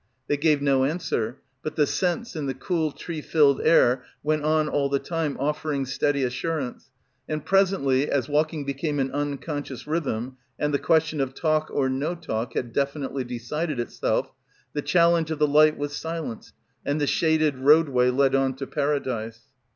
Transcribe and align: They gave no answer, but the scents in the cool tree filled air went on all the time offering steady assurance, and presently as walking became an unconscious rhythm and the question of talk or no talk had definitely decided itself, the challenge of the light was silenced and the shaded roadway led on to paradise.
They 0.27 0.35
gave 0.37 0.63
no 0.63 0.83
answer, 0.83 1.37
but 1.61 1.75
the 1.75 1.85
scents 1.85 2.35
in 2.35 2.47
the 2.47 2.55
cool 2.55 2.91
tree 2.91 3.21
filled 3.21 3.61
air 3.61 4.03
went 4.23 4.43
on 4.43 4.67
all 4.67 4.89
the 4.89 4.97
time 4.97 5.37
offering 5.39 5.85
steady 5.85 6.23
assurance, 6.23 6.89
and 7.29 7.45
presently 7.45 8.09
as 8.09 8.27
walking 8.27 8.65
became 8.65 8.97
an 8.99 9.11
unconscious 9.11 9.85
rhythm 9.85 10.37
and 10.57 10.73
the 10.73 10.79
question 10.79 11.21
of 11.21 11.35
talk 11.35 11.69
or 11.71 11.87
no 11.87 12.15
talk 12.15 12.55
had 12.55 12.73
definitely 12.73 13.23
decided 13.23 13.79
itself, 13.79 14.31
the 14.73 14.81
challenge 14.81 15.29
of 15.29 15.37
the 15.37 15.45
light 15.47 15.77
was 15.77 15.95
silenced 15.95 16.55
and 16.83 16.99
the 16.99 17.05
shaded 17.05 17.59
roadway 17.59 18.09
led 18.09 18.33
on 18.33 18.55
to 18.55 18.65
paradise. 18.65 19.41